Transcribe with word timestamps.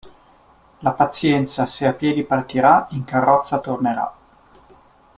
La 0.79 0.93
pazienza 0.97 1.67
se 1.67 1.85
a 1.85 1.93
piedi 1.93 2.23
partirà 2.23 2.87
in 2.89 3.03
carrozza 3.03 3.59
tornerà. 3.59 4.11